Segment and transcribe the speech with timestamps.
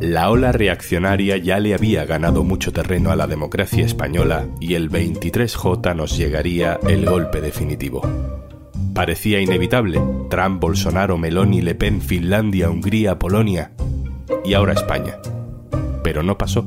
[0.00, 4.90] La ola reaccionaria ya le había ganado mucho terreno a la democracia española y el
[4.90, 8.02] 23J nos llegaría el golpe definitivo.
[8.94, 10.00] Parecía inevitable.
[10.30, 13.72] Trump, Bolsonaro, Meloni, Le Pen, Finlandia, Hungría, Polonia
[14.44, 15.18] y ahora España.
[16.02, 16.66] Pero no pasó.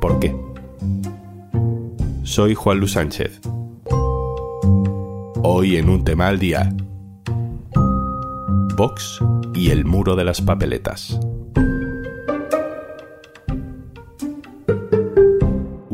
[0.00, 0.34] ¿Por qué?
[2.22, 3.40] Soy Juan Luis Sánchez.
[5.42, 6.74] Hoy en un tema al día.
[8.76, 9.20] Vox
[9.54, 11.20] y el muro de las papeletas.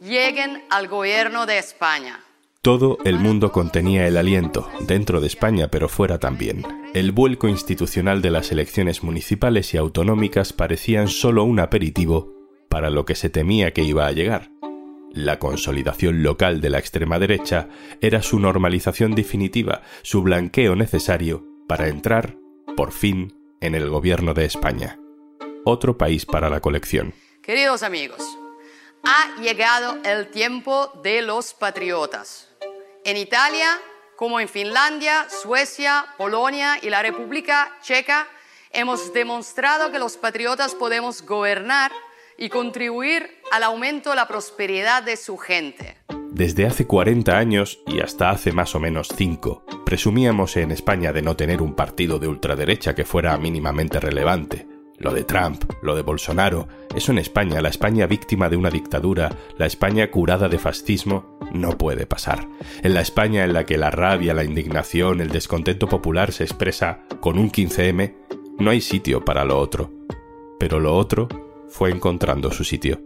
[0.00, 2.20] lleguen al gobierno de España.
[2.62, 6.64] Todo el mundo contenía el aliento, dentro de España pero fuera también.
[6.94, 12.34] El vuelco institucional de las elecciones municipales y autonómicas parecían solo un aperitivo
[12.68, 14.50] para lo que se temía que iba a llegar.
[15.12, 17.68] La consolidación local de la extrema derecha
[18.00, 22.36] era su normalización definitiva, su blanqueo necesario para entrar,
[22.76, 24.98] por fin, en el gobierno de España.
[25.64, 27.14] Otro país para la colección.
[27.42, 28.22] Queridos amigos,
[29.04, 32.48] ha llegado el tiempo de los patriotas
[33.08, 33.80] en Italia,
[34.16, 38.28] como en Finlandia, Suecia, Polonia y la República Checa,
[38.70, 41.90] hemos demostrado que los patriotas podemos gobernar
[42.36, 45.96] y contribuir al aumento de la prosperidad de su gente.
[46.30, 51.22] Desde hace 40 años y hasta hace más o menos 5, presumíamos en España de
[51.22, 56.02] no tener un partido de ultraderecha que fuera mínimamente relevante lo de Trump, lo de
[56.02, 61.38] Bolsonaro, eso en España, la España víctima de una dictadura, la España curada de fascismo,
[61.52, 62.48] no puede pasar.
[62.82, 67.00] En la España en la que la rabia, la indignación, el descontento popular se expresa
[67.20, 68.14] con un 15M,
[68.58, 69.90] no hay sitio para lo otro.
[70.58, 71.28] Pero lo otro
[71.68, 73.00] fue encontrando su sitio.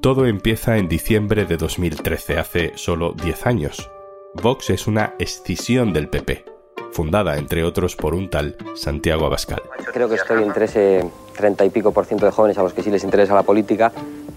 [0.00, 3.90] Todo empieza en diciembre de 2013, hace solo 10 años.
[4.34, 6.44] Vox es una escisión del PP,
[6.92, 9.62] fundada entre otros por un tal Santiago Abascal.
[9.92, 12.82] Creo que estoy entre ese 30 y pico por ciento de jóvenes a los que
[12.82, 13.92] sí les interesa la política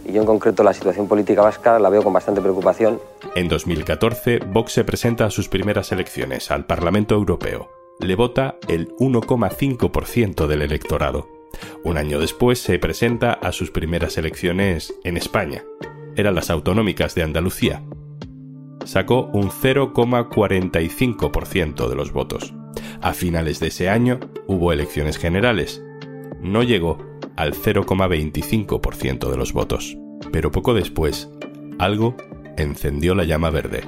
[0.09, 2.99] y yo en concreto la situación política vasca la veo con bastante preocupación.
[3.35, 7.69] En 2014, Vox se presenta a sus primeras elecciones al Parlamento Europeo.
[7.99, 11.27] Le vota el 1,5% del electorado.
[11.83, 15.65] Un año después se presenta a sus primeras elecciones en España.
[16.15, 17.83] Eran las autonómicas de Andalucía.
[18.85, 22.53] Sacó un 0,45% de los votos.
[23.01, 25.83] A finales de ese año hubo elecciones generales
[26.41, 26.97] no llegó
[27.35, 29.97] al 0,25% de los votos.
[30.31, 31.29] Pero poco después,
[31.77, 32.15] algo
[32.57, 33.83] encendió la llama verde.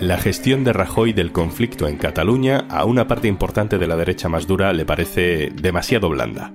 [0.00, 4.28] La gestión de Rajoy del conflicto en Cataluña a una parte importante de la derecha
[4.28, 6.52] más dura le parece demasiado blanda.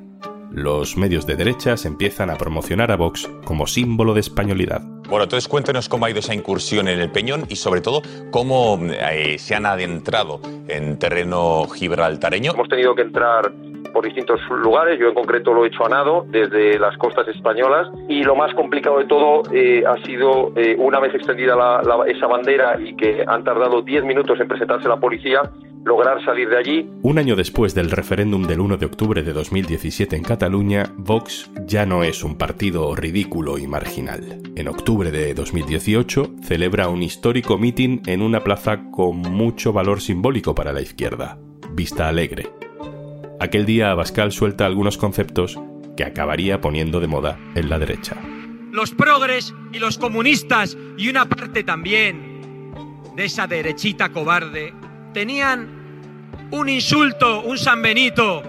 [0.52, 4.84] Los medios de derechas empiezan a promocionar a Vox como símbolo de españolidad.
[5.12, 8.02] Bueno, entonces cuéntenos cómo ha ido esa incursión en el Peñón y sobre todo
[8.32, 10.40] cómo eh, se han adentrado
[10.70, 12.54] en terreno gibraltareño.
[12.54, 13.52] Hemos tenido que entrar
[13.92, 17.90] por distintos lugares, yo en concreto lo he hecho a nado desde las costas españolas
[18.08, 21.56] y lo más complicado de todo eh, ha sido eh, una vez extendida
[22.08, 25.42] esa bandera y que han tardado 10 minutos en presentarse la policía,
[25.84, 26.90] lograr salir de allí.
[27.02, 31.86] Un año después del referéndum del 1 de octubre de 2017 en Cataluña, Vox ya
[31.86, 34.42] no es un partido ridículo y marginal.
[34.56, 40.54] En octubre de 2018 celebra un histórico mitin en una plaza con mucho valor simbólico
[40.56, 41.38] para la izquierda,
[41.74, 42.50] Vista Alegre.
[43.40, 45.60] Aquel día Abascal suelta algunos conceptos
[45.98, 48.16] que acabaría poniendo de moda en la derecha.
[48.72, 52.32] Los progres y los comunistas y una parte también
[53.16, 54.74] de esa derechita cobarde
[55.14, 55.81] tenían
[56.52, 58.44] un insulto, un San Benito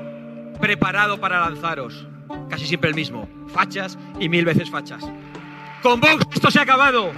[0.61, 2.07] preparado para lanzaros.
[2.49, 3.29] Casi siempre el mismo.
[3.49, 5.05] Fachas y mil veces fachas.
[5.83, 7.13] Con Vox esto se ha acabado.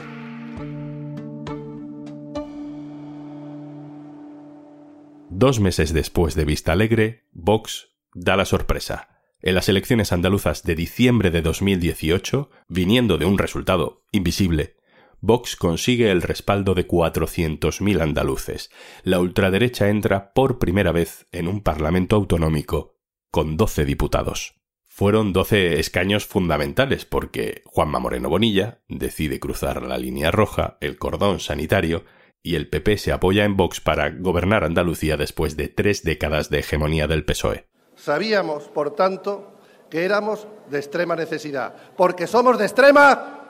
[5.31, 9.09] Dos meses después de Vista Alegre, Vox da la sorpresa.
[9.43, 14.77] En las elecciones andaluzas de diciembre de 2018, viniendo de un resultado invisible,
[15.27, 18.71] Vox consigue el respaldo de 400.000 andaluces.
[19.05, 22.99] La ultraderecha entra por primera vez en un parlamento autonómico
[23.31, 24.61] con 12 diputados.
[24.87, 31.41] Fueron 12 escaños fundamentales porque Juanma Moreno Bonilla decide cruzar la línea roja, el cordón
[31.41, 32.05] sanitario,
[32.43, 36.59] y el PP se apoya en Vox para gobernar Andalucía después de tres décadas de
[36.59, 37.67] hegemonía del PSOE.
[37.97, 43.41] Sabíamos, por tanto, que éramos de extrema necesidad, porque somos de extrema...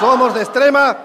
[0.00, 0.98] Somos de extrema...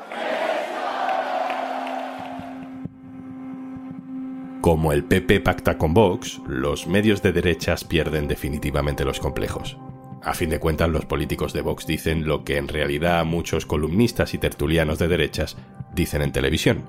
[4.59, 9.77] Como el PP pacta con Vox, los medios de derechas pierden definitivamente los complejos.
[10.21, 14.33] A fin de cuentas, los políticos de Vox dicen lo que en realidad muchos columnistas
[14.33, 15.57] y tertulianos de derechas
[15.93, 16.83] dicen en televisión.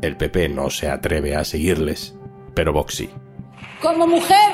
[0.00, 2.14] El PP no se atreve a seguirles,
[2.54, 3.10] pero Vox sí.
[3.82, 4.52] Como mujer,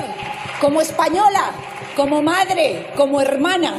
[0.59, 1.51] como española,
[1.95, 3.75] como madre, como hermana,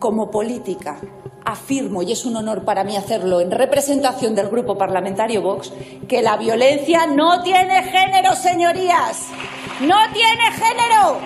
[0.00, 0.98] como política,
[1.44, 5.72] afirmo, y es un honor para mí hacerlo en representación del Grupo Parlamentario Vox,
[6.08, 9.28] que la violencia no tiene género, señorías.
[9.80, 11.18] No tiene género.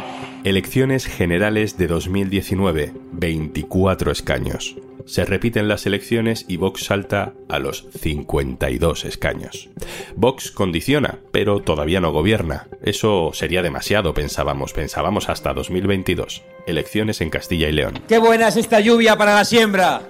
[0.45, 4.77] Elecciones generales de 2019, 24 escaños.
[5.07, 9.71] Se repiten las elecciones y Vox salta a los 52 escaños.
[10.17, 12.67] Vox condiciona, pero todavía no gobierna.
[12.83, 16.43] Eso sería demasiado, pensábamos, pensábamos hasta 2022.
[16.67, 18.01] Elecciones en Castilla y León.
[18.09, 20.03] ¡Qué buena es esta lluvia para la siembra!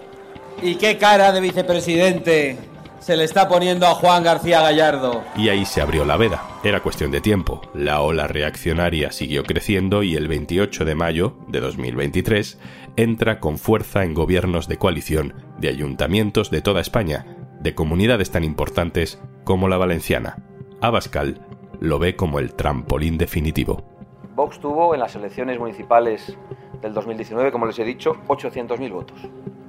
[0.62, 2.56] ¿Y qué cara de vicepresidente
[2.98, 5.22] se le está poniendo a Juan García Gallardo?
[5.36, 6.42] Y ahí se abrió la veda.
[6.64, 7.60] Era cuestión de tiempo.
[7.74, 12.58] La ola reaccionaria siguió creciendo y el 28 de mayo de 2023
[12.96, 17.26] entra con fuerza en gobiernos de coalición de ayuntamientos de toda España,
[17.60, 20.42] de comunidades tan importantes como la valenciana.
[20.80, 21.40] Abascal
[21.80, 23.84] lo ve como el trampolín definitivo.
[24.34, 26.36] Vox tuvo en las elecciones municipales
[26.82, 29.18] del 2019, como les he dicho, 800.000 votos.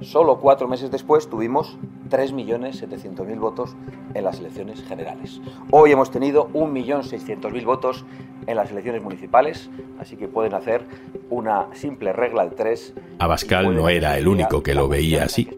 [0.00, 1.78] Solo cuatro meses después tuvimos
[2.08, 3.76] 3.700.000 votos
[4.14, 5.40] en las elecciones generales.
[5.70, 8.04] Hoy hemos tenido 1.600.000 votos
[8.46, 9.68] en las elecciones municipales,
[10.00, 10.82] así que pueden hacer
[11.30, 12.94] una simple regla de tres.
[13.18, 15.48] Abascal no era el único que lo veía así.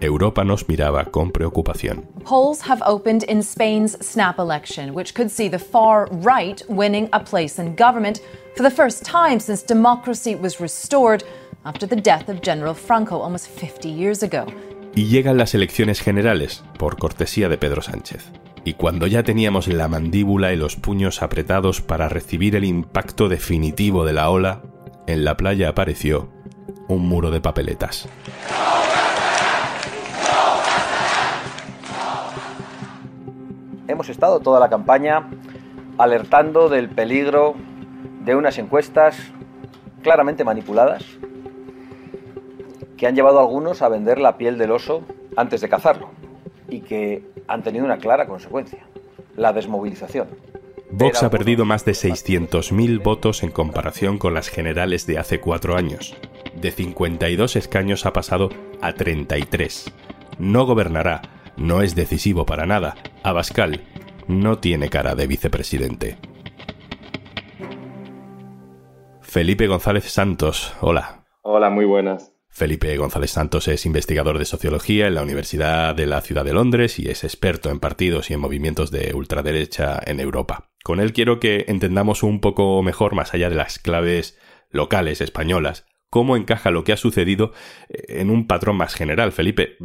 [0.00, 2.06] Europa nos miraba con preocupación.
[2.24, 7.20] Polls have opened in Spain's snap election, which could see the far right winning a
[7.20, 8.20] place in government
[8.56, 11.24] for the first time since democracy was restored
[11.64, 14.46] after the death of General Franco almost 50 years ago.
[14.96, 18.30] Y llegan las elecciones generales, por cortesía de Pedro Sánchez.
[18.64, 24.04] Y cuando ya teníamos la mandíbula y los puños apretados para recibir el impacto definitivo
[24.04, 24.62] de la ola,
[25.08, 26.28] en la playa apareció
[26.86, 28.08] un muro de papeletas.
[33.88, 35.28] Hemos estado toda la campaña
[35.98, 37.56] alertando del peligro
[38.24, 39.16] de unas encuestas
[40.02, 41.04] claramente manipuladas
[42.96, 45.02] que han llevado a algunos a vender la piel del oso
[45.36, 46.10] antes de cazarlo
[46.68, 48.86] y que han tenido una clara consecuencia,
[49.36, 50.28] la desmovilización.
[50.90, 55.76] Vox ha perdido más de 600.000 votos en comparación con las generales de hace cuatro
[55.76, 56.16] años.
[56.54, 58.50] De 52 escaños ha pasado
[58.80, 59.92] a 33.
[60.38, 61.22] No gobernará,
[61.56, 62.94] no es decisivo para nada.
[63.24, 63.82] Abascal
[64.28, 66.16] no tiene cara de vicepresidente.
[69.20, 71.24] Felipe González Santos, hola.
[71.42, 72.33] Hola, muy buenas.
[72.54, 77.00] Felipe González Santos es investigador de sociología en la Universidad de la Ciudad de Londres
[77.00, 80.70] y es experto en partidos y en movimientos de ultraderecha en Europa.
[80.84, 84.38] Con él quiero que entendamos un poco mejor, más allá de las claves
[84.70, 87.50] locales españolas, cómo encaja lo que ha sucedido
[87.88, 89.32] en un patrón más general.
[89.32, 89.76] Felipe,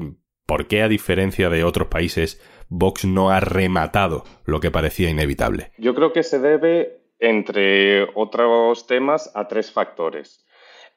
[0.45, 5.71] ¿por qué a diferencia de otros países Vox no ha rematado lo que parecía inevitable?
[5.79, 10.45] Yo creo que se debe, entre otros temas, a tres factores.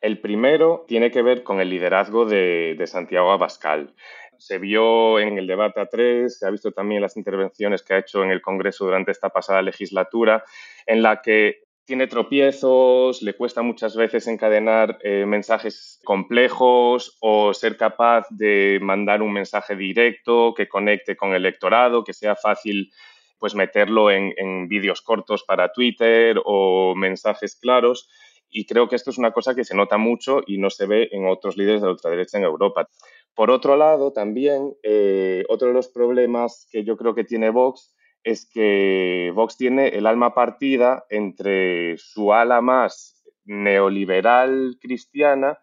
[0.02, 3.94] El primero tiene que ver con el liderazgo de, Santiago Abascal.
[4.36, 7.98] Se vio en el debate a tres, se ha visto también las intervenciones que ha
[7.98, 10.42] hecho en el Congreso durante esta pasada legislatura,
[10.86, 17.76] en la que tiene tropiezos, le cuesta muchas veces encadenar eh, mensajes complejos o ser
[17.76, 22.90] capaz de mandar un mensaje directo que conecte con el electorado, que sea fácil
[23.38, 28.08] pues meterlo en, en vídeos cortos para Twitter o mensajes claros
[28.52, 31.08] y creo que esto es una cosa que se nota mucho y no se ve
[31.10, 32.88] en otros líderes de la ultraderecha en Europa.
[33.34, 37.96] Por otro lado, también, eh, otro de los problemas que yo creo que tiene Vox
[38.22, 45.58] es que Vox tiene el alma partida entre su ala más neoliberal cristiana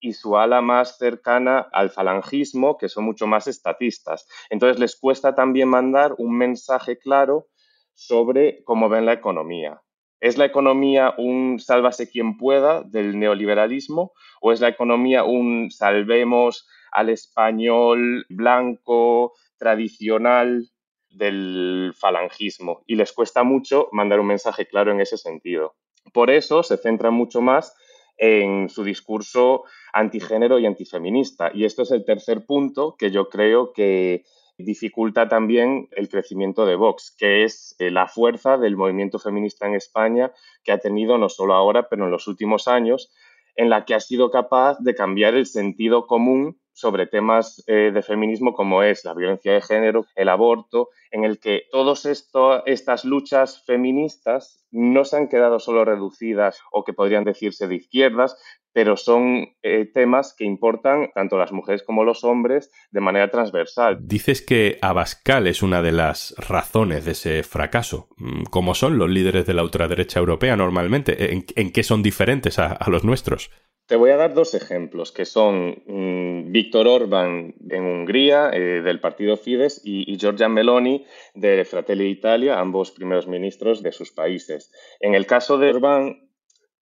[0.00, 4.26] y su ala más cercana al falangismo, que son mucho más estatistas.
[4.50, 7.46] Entonces les cuesta también mandar un mensaje claro
[7.94, 9.80] sobre cómo ven la economía.
[10.22, 16.68] ¿Es la economía un sálvase quien pueda del neoliberalismo o es la economía un salvemos
[16.92, 20.68] al español blanco tradicional
[21.10, 22.84] del falangismo?
[22.86, 25.74] Y les cuesta mucho mandar un mensaje claro en ese sentido.
[26.12, 27.74] Por eso se centra mucho más
[28.16, 31.50] en su discurso antigénero y antifeminista.
[31.52, 34.22] Y esto es el tercer punto que yo creo que
[34.58, 39.74] dificulta también el crecimiento de Vox, que es eh, la fuerza del movimiento feminista en
[39.74, 40.32] España
[40.62, 43.12] que ha tenido no solo ahora, pero en los últimos años,
[43.56, 48.02] en la que ha sido capaz de cambiar el sentido común sobre temas eh, de
[48.02, 53.62] feminismo como es la violencia de género, el aborto, en el que todas estas luchas
[53.64, 58.36] feministas no se han quedado solo reducidas o que podrían decirse de izquierdas,
[58.72, 63.98] pero son eh, temas que importan tanto las mujeres como los hombres de manera transversal.
[64.00, 68.08] Dices que Abascal es una de las razones de ese fracaso.
[68.16, 71.32] Mm, ¿Cómo son los líderes de la ultraderecha europea normalmente?
[71.32, 73.50] ¿En, qué son diferentes a, los nuestros?
[73.86, 79.00] Te voy a dar dos ejemplos, que son mm, Víctor Orban en Hungría, eh, del
[79.00, 84.70] partido Fidesz, y, y, Giorgia Meloni de Fratelli Italia, ambos primeros ministros de sus países.
[85.00, 86.21] En el caso de Orban,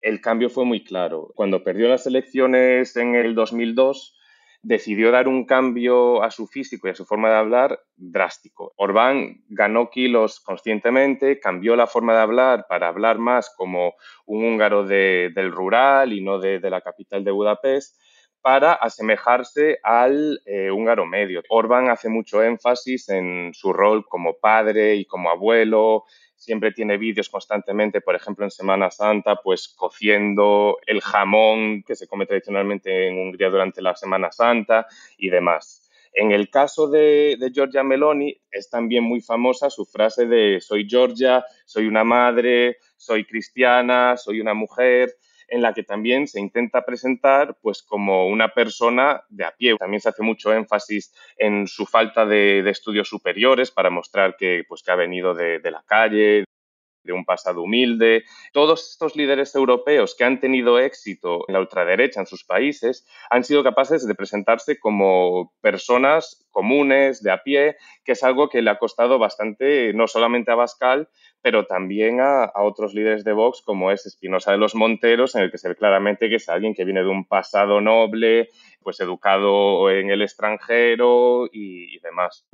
[0.06, 1.32] el cambio fue muy claro.
[1.34, 4.16] Cuando perdió las elecciones en el 2002,
[4.62, 8.72] decidió dar un cambio a su físico y a su forma de hablar drástico.
[8.76, 13.94] Orbán ganó kilos conscientemente, cambió la forma de hablar para hablar más como
[14.26, 18.00] un húngaro del rural y no de, la capital de Budapest
[18.40, 21.42] para asemejarse al eh, húngaro medio.
[21.48, 26.04] Orbán hace mucho énfasis en su rol como padre y como abuelo,
[26.46, 32.06] siempre tiene vídeos constantemente, por ejemplo, en Semana Santa, pues cociendo el jamón que se
[32.06, 34.86] come tradicionalmente en Hungría durante la Semana Santa
[35.18, 35.90] y demás.
[36.12, 40.88] En el caso de, de, Giorgia Meloni es también muy famosa su frase de soy
[40.88, 45.16] Georgia, soy una madre, soy cristiana, soy una mujer
[45.48, 49.76] en la que también se intenta presentar pues como una persona de a pie.
[49.76, 54.82] También se hace mucho énfasis en su falta de, estudios superiores para mostrar que, pues,
[54.82, 56.44] que ha venido de, de la calle,
[57.06, 58.24] de un pasado humilde.
[58.52, 63.44] Todos estos líderes europeos que han tenido éxito en la ultraderecha en sus países han
[63.44, 68.70] sido capaces de presentarse como personas comunes, de a pie, que es algo que le
[68.70, 71.08] ha costado bastante, no solamente a Bascal,
[71.42, 75.50] pero también a, otros líderes de Vox, como es Espinosa de los Monteros, en el
[75.50, 78.48] que se ve claramente que es alguien que viene de un pasado noble,
[78.80, 82.46] pues educado en el extranjero y demás.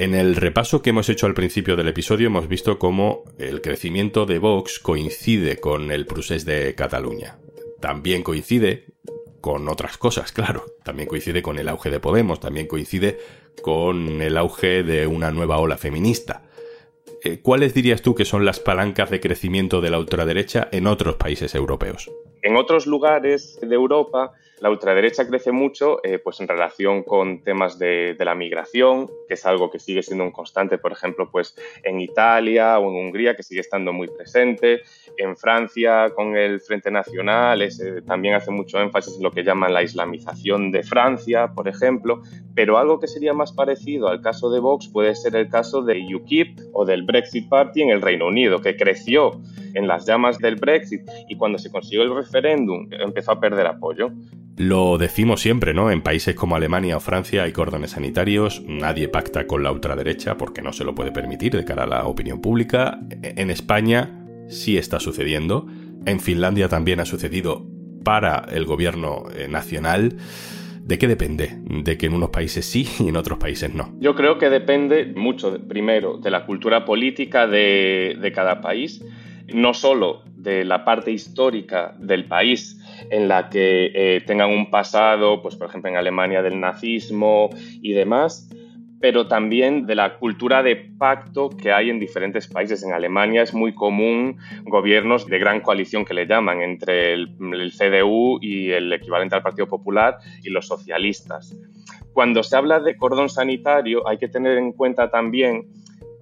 [0.00, 4.24] En el repaso que hemos hecho al principio del episodio hemos visto cómo el crecimiento
[4.24, 7.36] de Vox coincide con el procés de Cataluña.
[7.80, 8.86] También coincide
[9.42, 10.64] con otras cosas, claro.
[10.84, 13.18] También coincide con el auge de Podemos, también coincide
[13.60, 16.44] con el auge de una nueva ola feminista.
[17.22, 21.16] Eh, ¿Cuáles dirías tú que son las palancas de crecimiento de la ultraderecha en otros
[21.16, 22.10] países europeos?
[22.42, 27.78] En otros lugares de Europa la ultraderecha crece mucho eh, pues en relación con temas
[27.78, 32.00] de, la migración, que es algo que sigue siendo un constante, por ejemplo, pues en
[32.00, 34.82] Italia o en Hungría, que sigue estando muy presente.
[35.16, 37.66] En Francia, con el Frente Nacional,
[38.06, 42.20] también hace mucho énfasis en lo que llaman la islamización de Francia, por ejemplo.
[42.54, 46.14] Pero algo que sería más parecido al caso de Vox puede ser el caso de
[46.14, 49.40] UKIP o del Brexit Party en el Reino Unido, que creció
[49.74, 54.10] en las llamas del Brexit y cuando se consiguió el referéndum empezó a perder apoyo.
[54.56, 55.90] Lo decimos siempre, ¿no?
[55.90, 60.60] En países como Alemania o Francia hay cordones sanitarios, nadie pacta con la ultraderecha porque
[60.60, 63.00] no se lo puede permitir de cara a la opinión pública.
[63.22, 65.66] En España sí está sucediendo,
[66.04, 67.66] en Finlandia también ha sucedido
[68.04, 70.16] para el gobierno eh, nacional.
[70.82, 71.58] ¿De qué depende?
[71.84, 73.94] De que en unos países sí y en otros países no.
[74.00, 79.04] Yo creo que depende mucho, primero, de la cultura política de, de cada país,
[79.52, 82.78] no solo de la parte histórica del país,
[83.10, 87.50] en la que eh, tengan un pasado, pues por ejemplo en Alemania del nazismo
[87.82, 88.48] y demás,
[89.00, 92.82] pero también de la cultura de pacto que hay en diferentes países.
[92.82, 97.72] En Alemania es muy común gobiernos de gran coalición que le llaman entre el, el
[97.72, 101.56] CDU y el equivalente al Partido Popular y los socialistas.
[102.12, 105.66] Cuando se habla de cordón sanitario hay que tener en cuenta también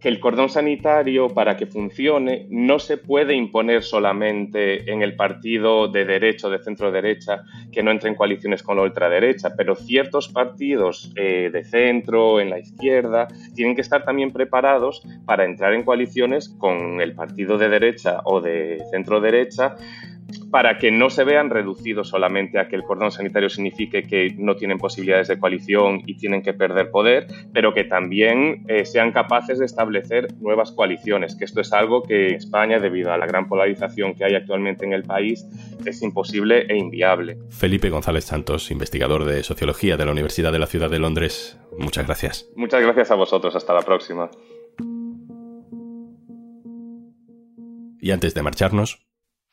[0.01, 5.89] que el cordón sanitario, para que funcione, no se puede imponer solamente en el partido
[5.89, 10.29] de derecha de centro derecha que no entre en coaliciones con la ultraderecha, pero ciertos
[10.29, 15.85] partidos eh, de centro, en la izquierda, tienen que estar también preparados para entrar en
[15.85, 19.77] coaliciones con el partido de derecha o de centro derecha
[20.51, 24.57] para que no se vean reducidos solamente a que el cordón sanitario signifique que no
[24.57, 29.59] tienen posibilidades de coalición y tienen que perder poder, pero que también eh, sean capaces
[29.59, 33.49] de establecer nuevas coaliciones, que esto es algo que en España, debido a la gran
[33.49, 35.47] polarización que hay actualmente en el país,
[35.85, 37.39] es imposible e inviable.
[37.51, 42.07] Felipe González Santos, investigador de Sociología de la Universidad de la Ciudad de Londres, muchas
[42.07, 42.49] gracias.
[42.57, 44.31] Muchas gracias a vosotros, hasta la próxima.
[48.01, 49.08] Y antes de marcharnos,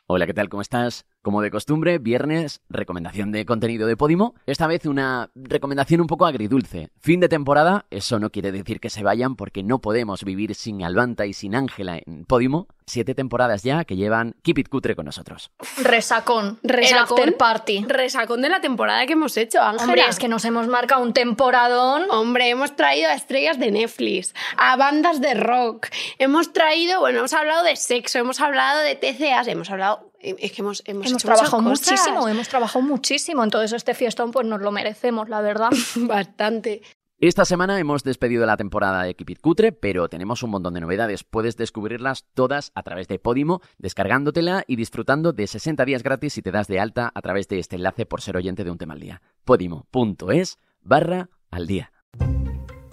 [0.08, 0.50] Hola, ¿qué tal?
[0.50, 1.06] ¿Cómo estás?
[1.26, 4.36] Como de costumbre, viernes, recomendación de contenido de Podimo.
[4.46, 6.92] Esta vez una recomendación un poco agridulce.
[7.00, 10.84] Fin de temporada, eso no quiere decir que se vayan porque no podemos vivir sin
[10.84, 12.68] Albanta y sin Ángela en Podimo.
[12.86, 15.50] Siete temporadas ya que llevan Keep It Cutre con nosotros.
[15.82, 16.60] Resacón.
[16.62, 17.18] Resacón.
[17.18, 17.86] El after party.
[17.88, 19.86] Resacón de la temporada que hemos hecho, Ángela.
[19.86, 22.04] Hombre, es que nos hemos marcado un temporadón.
[22.12, 25.88] Hombre, hemos traído a estrellas de Netflix, a bandas de rock.
[26.20, 30.62] Hemos traído, bueno, hemos hablado de sexo, hemos hablado de TCAs, hemos hablado es que
[30.62, 33.44] hemos, hemos, hemos hecho trabajado muchísimo, hemos trabajado muchísimo.
[33.44, 35.70] Entonces este fiestón pues nos lo merecemos, la verdad.
[35.96, 36.82] Bastante.
[37.18, 40.82] Esta semana hemos despedido la temporada de Keep It Cutre, pero tenemos un montón de
[40.82, 41.24] novedades.
[41.24, 46.42] Puedes descubrirlas todas a través de Podimo, descargándotela y disfrutando de 60 días gratis si
[46.42, 48.96] te das de alta a través de este enlace por ser oyente de un tema
[48.96, 49.22] al día.
[49.46, 51.94] Podimo.es barra al día.